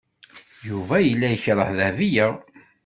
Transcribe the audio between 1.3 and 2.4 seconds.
yekreh Dahbiya.